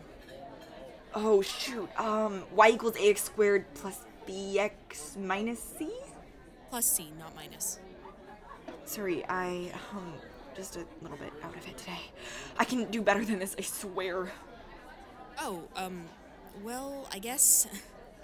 Oh, 1.15 1.41
shoot. 1.41 1.89
Um, 1.99 2.43
y 2.55 2.73
equals 2.73 2.97
ax 3.03 3.23
squared 3.23 3.65
plus 3.73 4.01
bx 4.29 5.17
minus 5.17 5.61
c? 5.79 5.91
Plus 6.69 6.85
C, 6.85 7.11
not 7.19 7.35
minus. 7.35 7.79
Sorry, 8.87 9.25
I, 9.29 9.73
um, 9.93 10.15
just 10.55 10.77
a 10.77 10.87
little 11.03 11.19
bit 11.19 11.33
out 11.43 11.57
of 11.57 11.67
it 11.67 11.77
today. 11.77 12.01
I 12.57 12.65
can 12.65 12.89
do 12.89 13.03
better 13.03 13.25
than 13.25 13.41
this, 13.41 13.57
I 13.59 13.63
swear. 13.63 14.31
Oh, 15.41 15.65
um, 15.75 16.05
well, 16.63 17.09
I 17.13 17.19
guess 17.19 17.67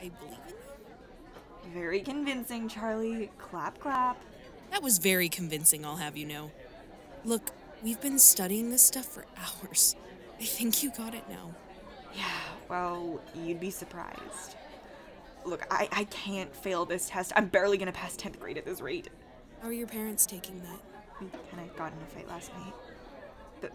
I 0.00 0.10
believe 0.20 0.38
in 0.48 0.54
you. 0.54 1.74
Very 1.74 2.00
convincing, 2.00 2.68
Charlie. 2.68 3.30
Clap, 3.38 3.80
clap. 3.80 4.22
That 4.70 4.82
was 4.82 4.98
very 4.98 5.28
convincing, 5.28 5.84
I'll 5.84 5.96
have 5.96 6.16
you 6.16 6.26
know. 6.26 6.52
Look, 7.24 7.50
we've 7.82 8.00
been 8.00 8.20
studying 8.20 8.70
this 8.70 8.82
stuff 8.82 9.06
for 9.06 9.26
hours. 9.36 9.96
I 10.40 10.44
think 10.44 10.82
you 10.82 10.92
got 10.96 11.12
it 11.12 11.28
now. 11.28 11.52
Yeah, 12.14 12.24
well, 12.68 13.20
you'd 13.34 13.60
be 13.60 13.70
surprised. 13.70 14.54
Look, 15.44 15.66
I, 15.72 15.88
I 15.90 16.04
can't 16.04 16.54
fail 16.54 16.84
this 16.84 17.08
test. 17.08 17.32
I'm 17.34 17.48
barely 17.48 17.78
gonna 17.78 17.92
pass 17.92 18.16
10th 18.16 18.38
grade 18.38 18.58
at 18.58 18.64
this 18.64 18.80
rate. 18.80 19.08
How 19.62 19.68
are 19.68 19.72
your 19.72 19.86
parents 19.86 20.26
taking 20.26 20.60
that? 20.62 20.80
We 21.20 21.28
kind 21.52 21.70
of 21.70 21.76
got 21.76 21.92
in 21.92 21.98
a 22.02 22.06
fight 22.06 22.28
last 22.28 22.50
night. 22.52 22.74
The, 23.60 23.70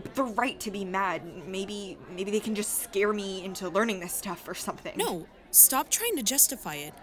the, 0.00 0.08
the 0.14 0.24
right 0.24 0.58
to 0.60 0.70
be 0.70 0.86
mad. 0.86 1.22
Maybe 1.46 1.98
maybe 2.16 2.30
they 2.30 2.40
can 2.40 2.54
just 2.54 2.82
scare 2.84 3.12
me 3.12 3.44
into 3.44 3.68
learning 3.68 4.00
this 4.00 4.14
stuff 4.14 4.48
or 4.48 4.54
something. 4.54 4.94
No, 4.96 5.26
stop 5.50 5.90
trying 5.90 6.16
to 6.16 6.22
justify 6.22 6.76
it. 6.76 6.94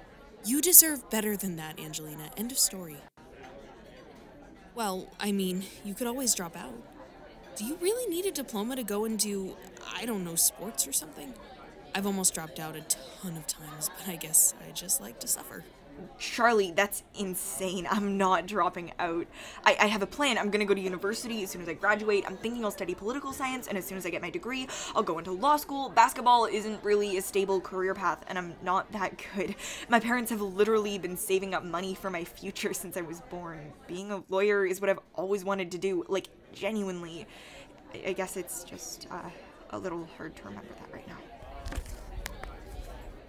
You 0.44 0.60
deserve 0.60 1.08
better 1.12 1.38
than 1.38 1.55
that, 1.58 1.79
Angelina. 1.79 2.32
End 2.36 2.51
of 2.51 2.58
story. 2.58 2.98
Well, 4.74 5.08
I 5.20 5.32
mean, 5.32 5.63
you 5.84 5.94
could 5.94 6.08
always 6.08 6.34
drop 6.34 6.58
out. 6.58 6.74
Do 7.55 7.63
you 7.63 7.77
really 7.79 8.10
need 8.10 8.25
a 8.25 8.32
diploma 8.32 8.75
to 8.75 8.84
go 8.84 9.05
and 9.05 9.20
do, 9.20 9.55
I 9.96 10.05
don't 10.08 10.25
know, 10.25 10.36
sports 10.36 10.88
or 10.88 10.91
something? 10.91 11.32
I've 11.94 12.08
almost 12.08 12.34
dropped 12.34 12.60
out 12.60 12.75
a 12.75 12.82
ton 12.82 13.38
of 13.38 13.46
times, 13.46 13.91
but 13.98 14.12
I 14.12 14.15
guess 14.15 14.55
I 14.67 14.72
just 14.72 15.00
like 15.00 15.20
to 15.20 15.27
suffer. 15.27 15.63
Charlie, 16.18 16.72
that's 16.72 17.04
insane. 17.18 17.88
I'm 17.90 18.18
not 18.18 18.48
dropping 18.48 18.94
out. 19.00 19.28
I, 19.66 19.75
I 19.80 19.86
have 19.88 20.02
a 20.02 20.08
plan. 20.08 20.38
I'm 20.38 20.50
gonna 20.50 20.66
go 20.66 20.74
to 20.74 20.82
university 20.82 21.44
as 21.44 21.50
soon 21.50 21.62
as 21.62 21.68
I 21.68 21.74
graduate. 21.74 22.24
I'm 22.28 22.38
thinking 22.38 22.64
I'll 22.64 22.72
study 22.72 22.96
political 22.96 23.34
science, 23.34 23.68
and 23.68 23.78
as 23.78 23.86
soon 23.86 23.98
as 23.98 24.06
I 24.06 24.10
get 24.10 24.22
my 24.22 24.30
degree, 24.30 24.68
I'll 24.96 25.04
go 25.04 25.18
into 25.18 25.32
law 25.32 25.58
school. 25.58 25.90
Basketball 25.90 26.46
isn't 26.46 26.84
really 26.84 27.18
a 27.18 27.22
stable 27.22 27.60
career 27.60 27.94
path, 27.94 28.24
and 28.28 28.38
I'm 28.38 28.56
not 28.64 28.92
that 28.94 29.22
good. 29.36 29.56
My 29.90 30.00
parents 30.00 30.32
have 30.32 30.42
literally 30.42 30.98
been 30.98 31.18
saving 31.18 31.54
up 31.54 31.64
money 31.64 31.96
for 31.96 32.10
my 32.10 32.24
future 32.24 32.74
since 32.82 32.98
I 32.98 33.02
was 33.02 33.22
born. 33.30 33.74
Being 33.88 34.12
a 34.12 34.24
lawyer 34.30 34.66
is 34.66 34.82
what 34.82 34.90
I've 34.90 35.00
always 35.16 35.44
wanted 35.44 35.72
to 35.72 35.78
do, 35.78 36.06
like, 36.08 36.28
genuinely. 36.54 37.28
I, 37.94 38.10
I 38.10 38.14
guess 38.14 38.38
it's 38.38 38.64
just 38.64 39.08
uh, 39.12 39.30
a 39.72 39.78
little 39.78 40.08
hard 40.18 40.36
to 40.38 40.44
remember 40.44 40.74
that 40.80 40.94
right 40.94 41.08
now. 41.08 41.18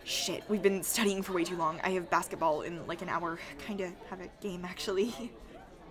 Shit, 0.07 0.45
we've 0.49 0.63
been 0.63 0.85
studying 0.85 1.21
for 1.21 1.33
way 1.33 1.43
too 1.43 1.57
long. 1.57 1.81
I 1.83 1.91
have 1.91 2.09
basketball 2.09 2.63
in 2.63 2.87
like 2.87 3.03
an 3.03 3.09
hour. 3.09 3.41
Kinda 3.67 3.91
have 4.09 4.21
a 4.21 4.29
game 4.41 4.65
actually. 4.65 5.33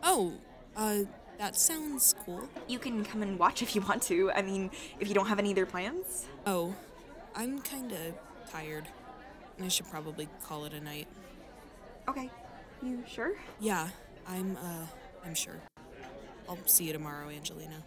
Oh, 0.04 0.36
uh, 0.78 1.00
that 1.38 1.58
sounds 1.58 2.16
cool. 2.24 2.48
You 2.70 2.80
can 2.80 3.04
come 3.04 3.22
and 3.22 3.38
watch 3.38 3.62
if 3.62 3.76
you 3.76 3.82
want 3.82 4.02
to. 4.04 4.32
I 4.32 4.42
mean, 4.42 4.72
if 5.02 5.10
you 5.10 5.14
don't 5.14 5.28
have 5.28 5.38
any 5.38 5.52
other 5.52 5.66
plans. 5.66 6.28
Oh, 6.46 6.74
I'm 7.36 7.62
kinda 7.62 8.14
tired. 8.50 8.88
I 9.62 9.68
should 9.68 9.90
probably 9.90 10.30
call 10.44 10.64
it 10.64 10.72
a 10.72 10.80
night. 10.80 11.08
Okay. 12.08 12.30
You 12.82 13.04
sure? 13.06 13.34
Yeah, 13.60 13.90
I'm, 14.26 14.56
uh, 14.56 14.86
I'm 15.26 15.36
sure. 15.36 15.60
I'll 16.48 16.58
see 16.66 16.86
you 16.86 16.94
tomorrow, 16.94 17.28
Angelina. 17.28 17.84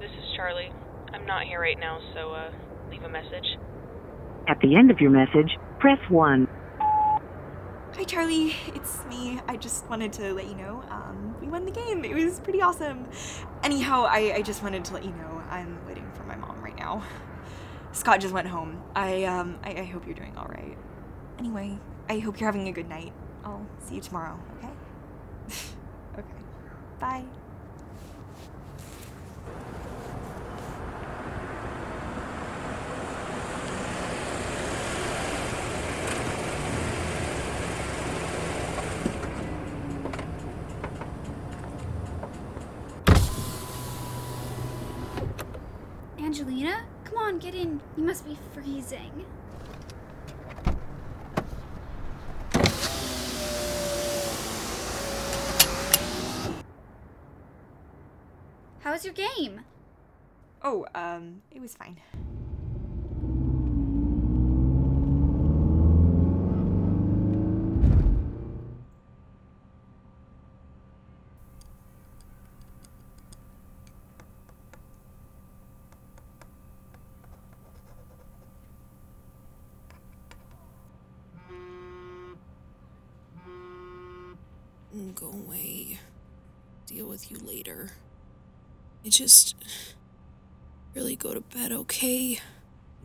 This 0.00 0.12
is 0.12 0.32
Charlie. 0.36 0.70
I'm 1.12 1.26
not 1.26 1.47
here 1.58 1.62
right 1.62 1.78
now, 1.78 2.00
so 2.14 2.32
uh, 2.32 2.50
leave 2.90 3.02
a 3.02 3.08
message. 3.08 3.58
At 4.48 4.58
the 4.60 4.76
end 4.76 4.90
of 4.90 5.00
your 5.00 5.10
message, 5.10 5.58
press 5.78 5.98
1. 6.08 6.48
Hi 7.94 8.04
Charlie, 8.04 8.54
it's 8.74 9.04
me. 9.06 9.40
I 9.48 9.56
just 9.56 9.88
wanted 9.90 10.12
to 10.14 10.32
let 10.32 10.46
you 10.46 10.54
know, 10.54 10.82
um, 10.88 11.36
we 11.40 11.48
won 11.48 11.64
the 11.64 11.70
game. 11.70 12.04
It 12.04 12.14
was 12.14 12.40
pretty 12.40 12.62
awesome. 12.62 13.08
Anyhow, 13.62 14.04
I, 14.08 14.34
I 14.36 14.42
just 14.42 14.62
wanted 14.62 14.84
to 14.86 14.94
let 14.94 15.04
you 15.04 15.10
know 15.10 15.42
I'm 15.50 15.84
waiting 15.86 16.08
for 16.14 16.22
my 16.24 16.36
mom 16.36 16.62
right 16.62 16.76
now. 16.76 17.02
Scott 17.92 18.20
just 18.20 18.34
went 18.34 18.46
home. 18.46 18.82
I 18.94 19.24
um 19.24 19.58
I, 19.64 19.80
I 19.80 19.84
hope 19.84 20.06
you're 20.06 20.14
doing 20.14 20.36
alright. 20.36 20.76
Anyway, 21.38 21.78
I 22.08 22.18
hope 22.18 22.38
you're 22.38 22.48
having 22.48 22.68
a 22.68 22.72
good 22.72 22.88
night. 22.88 23.12
I'll 23.44 23.66
see 23.80 23.96
you 23.96 24.00
tomorrow, 24.00 24.38
okay? 24.58 24.72
okay. 26.18 26.28
Bye. 27.00 27.24
On, 47.28 47.38
get 47.38 47.54
in. 47.54 47.80
You 47.96 48.04
must 48.04 48.26
be 48.26 48.36
freezing. 48.54 49.24
How 58.80 58.92
was 58.92 59.04
your 59.04 59.12
game? 59.12 59.60
Oh, 60.62 60.86
um, 60.94 61.42
it 61.50 61.60
was 61.60 61.74
fine. 61.74 62.00
Mm, 84.98 85.14
Go 85.14 85.26
away. 85.28 85.98
Deal 86.86 87.06
with 87.06 87.30
you 87.30 87.38
later. 87.38 87.90
I 89.04 89.07
just 89.18 89.56
really 90.94 91.16
go 91.16 91.34
to 91.34 91.40
bed, 91.40 91.72
okay? 91.72 92.38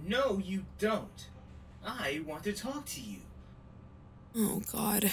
No, 0.08 0.40
you 0.44 0.66
don't. 0.78 1.28
I 1.84 2.22
want 2.28 2.44
to 2.44 2.54
talk 2.54 2.86
to 2.86 3.02
you. 3.02 3.22
Oh 4.36 4.62
god. 4.72 5.12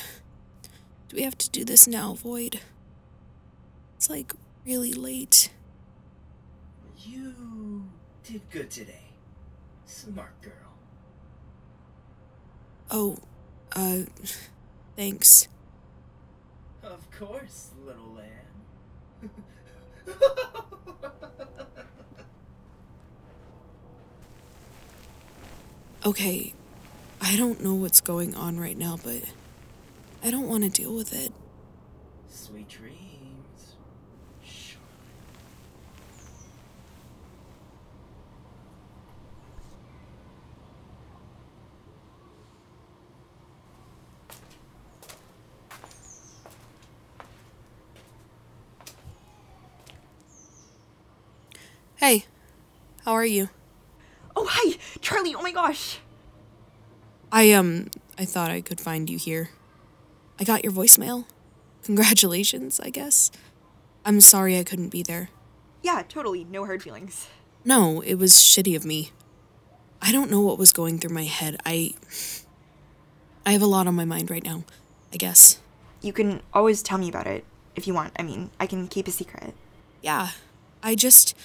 Do 1.08 1.16
we 1.16 1.22
have 1.22 1.38
to 1.38 1.48
do 1.50 1.64
this 1.64 1.86
now, 1.86 2.12
Void? 2.12 2.60
It's 3.96 4.10
like 4.10 4.34
really 4.66 4.92
late. 4.92 5.50
You 6.98 7.88
did 8.22 8.42
good 8.50 8.70
today. 8.70 9.08
Smart 9.86 10.40
girl. 10.42 10.52
Oh, 12.90 13.16
uh, 13.74 14.02
thanks. 14.96 15.48
Of 16.82 17.10
course, 17.10 17.70
little 17.86 18.16
lamb. 18.16 19.30
Okay, 26.07 26.55
I 27.20 27.37
don't 27.37 27.62
know 27.62 27.75
what's 27.75 28.01
going 28.01 28.35
on 28.35 28.59
right 28.59 28.77
now, 28.77 28.99
but 29.05 29.23
I 30.25 30.31
don't 30.31 30.49
want 30.49 30.64
to 30.64 30.70
deal 30.70 30.94
with 30.94 31.12
it. 31.12 31.31
Sweet. 32.29 32.70
Charlotte. 32.70 33.01
Hey, 52.00 52.24
how 53.04 53.12
are 53.12 53.26
you? 53.26 53.50
Oh, 54.34 54.46
hi! 54.50 54.78
Charlie, 55.02 55.34
oh 55.34 55.42
my 55.42 55.52
gosh! 55.52 55.98
I, 57.30 57.52
um, 57.52 57.90
I 58.18 58.24
thought 58.24 58.50
I 58.50 58.62
could 58.62 58.80
find 58.80 59.10
you 59.10 59.18
here. 59.18 59.50
I 60.38 60.44
got 60.44 60.64
your 60.64 60.72
voicemail. 60.72 61.26
Congratulations, 61.84 62.80
I 62.80 62.88
guess. 62.88 63.30
I'm 64.02 64.22
sorry 64.22 64.58
I 64.58 64.64
couldn't 64.64 64.88
be 64.88 65.02
there. 65.02 65.28
Yeah, 65.82 66.02
totally. 66.08 66.44
No 66.44 66.64
hard 66.64 66.82
feelings. 66.82 67.28
No, 67.66 68.00
it 68.00 68.14
was 68.14 68.32
shitty 68.32 68.74
of 68.74 68.86
me. 68.86 69.10
I 70.00 70.10
don't 70.10 70.30
know 70.30 70.40
what 70.40 70.56
was 70.56 70.72
going 70.72 71.00
through 71.00 71.14
my 71.14 71.24
head. 71.24 71.58
I. 71.66 71.92
I 73.44 73.52
have 73.52 73.60
a 73.60 73.66
lot 73.66 73.86
on 73.86 73.94
my 73.94 74.06
mind 74.06 74.30
right 74.30 74.42
now, 74.42 74.64
I 75.12 75.18
guess. 75.18 75.60
You 76.00 76.14
can 76.14 76.40
always 76.54 76.82
tell 76.82 76.96
me 76.96 77.10
about 77.10 77.26
it 77.26 77.44
if 77.76 77.86
you 77.86 77.92
want. 77.92 78.14
I 78.18 78.22
mean, 78.22 78.48
I 78.58 78.66
can 78.66 78.88
keep 78.88 79.06
a 79.06 79.10
secret. 79.10 79.52
Yeah. 80.00 80.30
I 80.82 80.94
just. 80.94 81.36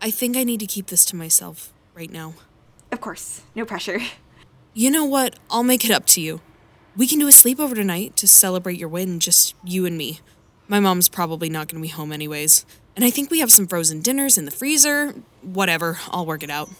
I 0.00 0.10
think 0.10 0.36
I 0.36 0.44
need 0.44 0.60
to 0.60 0.66
keep 0.66 0.88
this 0.88 1.04
to 1.06 1.16
myself 1.16 1.72
right 1.94 2.10
now. 2.10 2.34
Of 2.92 3.00
course. 3.00 3.42
No 3.54 3.64
pressure. 3.64 4.00
You 4.74 4.90
know 4.90 5.04
what? 5.04 5.38
I'll 5.50 5.62
make 5.62 5.84
it 5.84 5.90
up 5.90 6.06
to 6.06 6.20
you. 6.20 6.40
We 6.96 7.06
can 7.06 7.18
do 7.18 7.26
a 7.26 7.30
sleepover 7.32 7.74
tonight 7.74 8.16
to 8.16 8.28
celebrate 8.28 8.78
your 8.78 8.88
win, 8.88 9.18
just 9.20 9.54
you 9.64 9.86
and 9.86 9.96
me. 9.96 10.20
My 10.68 10.80
mom's 10.80 11.08
probably 11.08 11.48
not 11.48 11.68
going 11.68 11.82
to 11.82 11.86
be 11.86 11.92
home 11.92 12.12
anyways. 12.12 12.64
And 12.96 13.04
I 13.04 13.10
think 13.10 13.30
we 13.30 13.40
have 13.40 13.50
some 13.50 13.66
frozen 13.66 14.00
dinners 14.00 14.38
in 14.38 14.44
the 14.44 14.50
freezer. 14.50 15.14
Whatever, 15.42 15.98
I'll 16.10 16.26
work 16.26 16.42
it 16.42 16.50
out. 16.50 16.70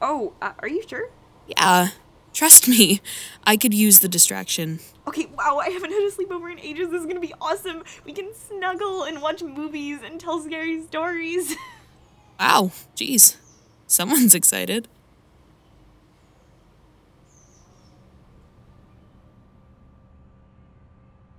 Oh, 0.00 0.34
uh, 0.40 0.52
are 0.60 0.68
you 0.68 0.82
sure? 0.86 1.10
Yeah, 1.48 1.88
trust 2.32 2.68
me. 2.68 3.00
I 3.44 3.56
could 3.56 3.74
use 3.74 3.98
the 3.98 4.08
distraction. 4.08 4.78
Okay, 5.08 5.26
wow, 5.36 5.58
I 5.60 5.70
haven't 5.70 5.90
had 5.90 6.02
a 6.02 6.10
sleepover 6.10 6.52
in 6.52 6.60
ages. 6.60 6.90
This 6.90 7.00
is 7.00 7.06
gonna 7.06 7.18
be 7.18 7.34
awesome. 7.40 7.82
We 8.04 8.12
can 8.12 8.32
snuggle 8.34 9.02
and 9.04 9.20
watch 9.20 9.42
movies 9.42 10.00
and 10.04 10.20
tell 10.20 10.40
scary 10.40 10.84
stories. 10.84 11.56
Wow, 12.38 12.70
jeez. 12.94 13.36
Someone's 13.86 14.34
excited. 14.34 14.86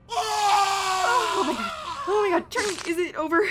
oh 0.09 1.43
my 1.45 1.53
god. 1.53 1.71
Oh 2.07 2.29
my 2.29 2.39
god, 2.39 2.87
is 2.87 2.97
it 2.97 3.15
over? 3.15 3.41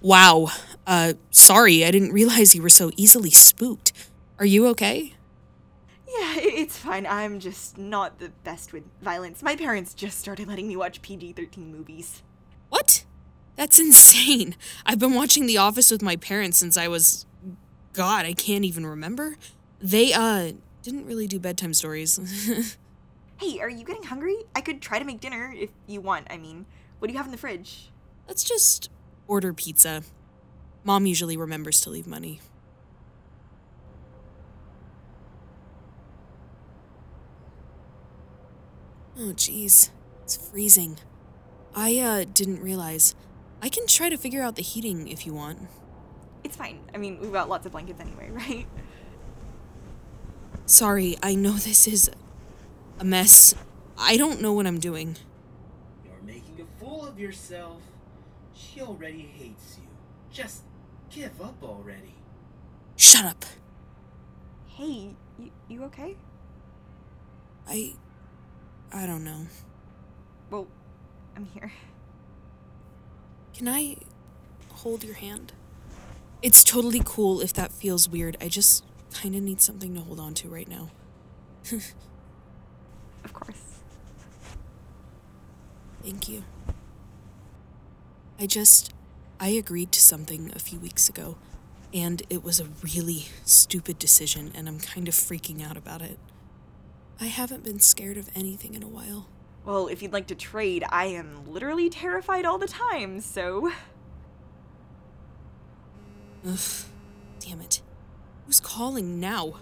Wow. 0.00 0.48
Uh, 0.86 1.14
sorry, 1.30 1.84
I 1.84 1.90
didn't 1.90 2.12
realize 2.12 2.54
you 2.54 2.62
were 2.62 2.68
so 2.68 2.90
easily 2.96 3.30
spooked. 3.30 3.92
Are 4.38 4.46
you 4.46 4.66
okay? 4.68 5.14
Yeah, 6.06 6.34
it's 6.36 6.76
fine. 6.76 7.06
I'm 7.06 7.40
just 7.40 7.78
not 7.78 8.18
the 8.18 8.30
best 8.44 8.72
with 8.72 8.84
violence. 9.02 9.42
My 9.42 9.56
parents 9.56 9.94
just 9.94 10.18
started 10.18 10.46
letting 10.46 10.68
me 10.68 10.76
watch 10.76 11.02
PG 11.02 11.32
13 11.32 11.72
movies. 11.72 12.22
What? 12.68 13.05
That's 13.56 13.78
insane. 13.78 14.54
I've 14.86 14.98
been 14.98 15.14
watching 15.14 15.46
The 15.46 15.58
Office 15.58 15.90
with 15.90 16.02
my 16.02 16.16
parents 16.16 16.58
since 16.58 16.76
I 16.76 16.88
was. 16.88 17.26
God, 17.92 18.26
I 18.26 18.34
can't 18.34 18.64
even 18.64 18.86
remember. 18.86 19.36
They, 19.80 20.12
uh, 20.12 20.52
didn't 20.82 21.06
really 21.06 21.26
do 21.26 21.40
bedtime 21.40 21.74
stories. 21.74 22.76
Hey, 23.38 23.60
are 23.60 23.68
you 23.68 23.84
getting 23.84 24.04
hungry? 24.04 24.36
I 24.54 24.62
could 24.62 24.80
try 24.80 24.98
to 24.98 25.04
make 25.04 25.20
dinner 25.20 25.52
if 25.54 25.68
you 25.86 26.00
want. 26.00 26.26
I 26.30 26.38
mean, 26.38 26.64
what 26.98 27.08
do 27.08 27.12
you 27.12 27.18
have 27.18 27.26
in 27.26 27.32
the 27.32 27.38
fridge? 27.38 27.90
Let's 28.26 28.42
just 28.42 28.88
order 29.28 29.52
pizza. 29.52 30.04
Mom 30.84 31.04
usually 31.04 31.36
remembers 31.36 31.82
to 31.82 31.90
leave 31.90 32.06
money. 32.06 32.40
Oh, 39.18 39.34
jeez. 39.34 39.90
It's 40.22 40.36
freezing. 40.36 40.96
I, 41.74 41.98
uh, 41.98 42.24
didn't 42.32 42.62
realize. 42.62 43.14
I 43.62 43.68
can 43.68 43.86
try 43.86 44.08
to 44.08 44.16
figure 44.16 44.42
out 44.42 44.56
the 44.56 44.62
heating 44.62 45.08
if 45.08 45.26
you 45.26 45.34
want. 45.34 45.68
It's 46.44 46.56
fine. 46.56 46.80
I 46.94 46.98
mean, 46.98 47.18
we've 47.20 47.32
got 47.32 47.48
lots 47.48 47.66
of 47.66 47.72
blankets 47.72 48.00
anyway, 48.00 48.30
right? 48.32 48.66
Sorry, 50.66 51.16
I 51.22 51.34
know 51.34 51.52
this 51.52 51.86
is 51.86 52.10
a 52.98 53.04
mess. 53.04 53.54
I 53.98 54.16
don't 54.16 54.40
know 54.40 54.52
what 54.52 54.66
I'm 54.66 54.78
doing. 54.78 55.16
You're 56.04 56.22
making 56.24 56.60
a 56.60 56.84
fool 56.84 57.06
of 57.06 57.18
yourself. 57.18 57.82
She 58.54 58.80
already 58.80 59.22
hates 59.22 59.78
you. 59.78 59.88
Just 60.32 60.62
give 61.10 61.40
up 61.40 61.62
already. 61.62 62.14
Shut 62.96 63.24
up. 63.24 63.44
Hey, 64.66 65.14
you, 65.38 65.50
you 65.68 65.84
okay? 65.84 66.16
I. 67.68 67.94
I 68.92 69.06
don't 69.06 69.24
know. 69.24 69.46
Well, 70.50 70.66
I'm 71.34 71.46
here. 71.46 71.72
Can 73.56 73.68
I 73.68 73.96
hold 74.70 75.02
your 75.02 75.14
hand? 75.14 75.54
It's 76.42 76.62
totally 76.62 77.00
cool 77.02 77.40
if 77.40 77.54
that 77.54 77.72
feels 77.72 78.06
weird. 78.06 78.36
I 78.38 78.48
just 78.48 78.84
kind 79.14 79.34
of 79.34 79.42
need 79.42 79.62
something 79.62 79.94
to 79.94 80.02
hold 80.02 80.20
on 80.20 80.34
to 80.34 80.48
right 80.48 80.68
now. 80.68 80.90
Of 83.24 83.32
course. 83.32 83.56
Thank 86.04 86.28
you. 86.28 86.44
I 88.38 88.46
just. 88.46 88.92
I 89.40 89.48
agreed 89.48 89.90
to 89.92 90.00
something 90.00 90.52
a 90.54 90.60
few 90.60 90.78
weeks 90.78 91.08
ago, 91.08 91.36
and 91.92 92.22
it 92.30 92.44
was 92.44 92.60
a 92.60 92.68
really 92.94 93.24
stupid 93.44 93.98
decision, 93.98 94.52
and 94.54 94.68
I'm 94.68 94.78
kind 94.78 95.08
of 95.08 95.14
freaking 95.14 95.68
out 95.68 95.76
about 95.76 96.02
it. 96.02 96.20
I 97.20 97.26
haven't 97.26 97.64
been 97.64 97.80
scared 97.80 98.16
of 98.16 98.30
anything 98.36 98.74
in 98.74 98.84
a 98.84 98.88
while. 98.88 99.26
Well, 99.66 99.88
if 99.88 100.00
you'd 100.00 100.12
like 100.12 100.28
to 100.28 100.36
trade, 100.36 100.84
I 100.88 101.06
am 101.06 101.52
literally 101.52 101.90
terrified 101.90 102.44
all 102.44 102.56
the 102.56 102.68
time, 102.68 103.20
so. 103.20 103.72
Ugh. 106.46 106.58
Damn 107.40 107.60
it. 107.60 107.82
Who's 108.46 108.60
calling 108.60 109.18
now? 109.18 109.54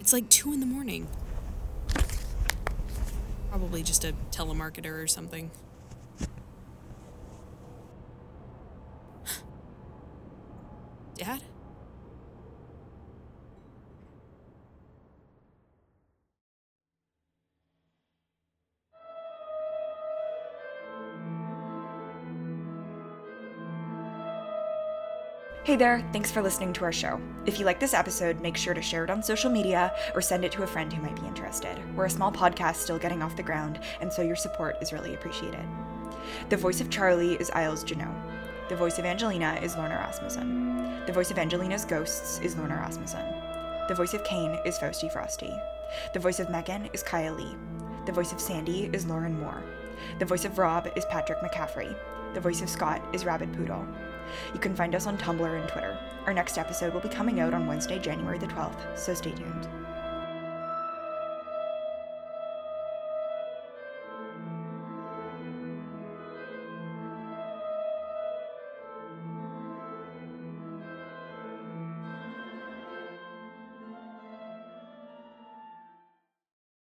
It's 0.00 0.12
like 0.12 0.28
2 0.28 0.52
in 0.52 0.58
the 0.58 0.66
morning. 0.66 1.06
Probably 3.48 3.84
just 3.84 4.04
a 4.04 4.14
telemarketer 4.32 5.00
or 5.02 5.06
something. 5.06 5.52
Hey 25.76 25.80
there, 25.80 26.08
thanks 26.10 26.30
for 26.30 26.40
listening 26.40 26.72
to 26.72 26.84
our 26.84 26.92
show. 26.92 27.20
If 27.44 27.58
you 27.58 27.66
like 27.66 27.78
this 27.78 27.92
episode, 27.92 28.40
make 28.40 28.56
sure 28.56 28.72
to 28.72 28.80
share 28.80 29.04
it 29.04 29.10
on 29.10 29.22
social 29.22 29.50
media 29.50 29.94
or 30.14 30.22
send 30.22 30.42
it 30.42 30.50
to 30.52 30.62
a 30.62 30.66
friend 30.66 30.90
who 30.90 31.02
might 31.02 31.20
be 31.20 31.26
interested. 31.28 31.78
We're 31.94 32.06
a 32.06 32.10
small 32.10 32.32
podcast 32.32 32.76
still 32.76 32.98
getting 32.98 33.22
off 33.22 33.36
the 33.36 33.42
ground, 33.42 33.80
and 34.00 34.10
so 34.10 34.22
your 34.22 34.36
support 34.36 34.78
is 34.80 34.94
really 34.94 35.12
appreciated. 35.12 35.60
The 36.48 36.56
voice 36.56 36.80
of 36.80 36.88
Charlie 36.88 37.34
is 37.34 37.50
Eiles 37.50 37.84
Juneau. 37.84 38.10
The 38.70 38.76
voice 38.76 38.98
of 38.98 39.04
Angelina 39.04 39.60
is 39.62 39.76
Lorna 39.76 39.96
Rasmussen. 39.96 41.04
The 41.04 41.12
voice 41.12 41.30
of 41.30 41.38
Angelina's 41.38 41.84
ghosts 41.84 42.40
is 42.42 42.56
Lorna 42.56 42.76
Rasmussen. 42.76 43.26
The 43.88 43.94
voice 43.94 44.14
of 44.14 44.24
Cain 44.24 44.58
is 44.64 44.78
Faustey 44.78 45.12
Frosty. 45.12 45.52
The 46.14 46.20
voice 46.20 46.40
of 46.40 46.48
Megan 46.48 46.88
is 46.94 47.02
Kaia 47.02 47.36
Lee. 47.36 47.54
The 48.06 48.12
voice 48.12 48.32
of 48.32 48.40
Sandy 48.40 48.88
is 48.94 49.04
Lauren 49.04 49.38
Moore. 49.38 49.62
The 50.20 50.24
voice 50.24 50.46
of 50.46 50.56
Rob 50.56 50.90
is 50.96 51.04
Patrick 51.04 51.40
McCaffrey. 51.40 51.94
The 52.32 52.40
voice 52.40 52.62
of 52.62 52.70
Scott 52.70 53.02
is 53.12 53.26
Rabid 53.26 53.52
Poodle. 53.52 53.86
You 54.52 54.60
can 54.60 54.74
find 54.74 54.94
us 54.94 55.06
on 55.06 55.18
Tumblr 55.18 55.60
and 55.60 55.68
Twitter. 55.68 55.98
Our 56.26 56.34
next 56.34 56.58
episode 56.58 56.92
will 56.92 57.00
be 57.00 57.08
coming 57.08 57.40
out 57.40 57.54
on 57.54 57.66
Wednesday, 57.66 57.98
January 57.98 58.38
the 58.38 58.46
12th, 58.46 58.98
so 58.98 59.14
stay 59.14 59.32
tuned. 59.32 59.68